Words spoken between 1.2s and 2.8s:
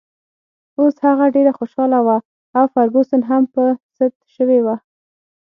ډېره خوشحاله وه او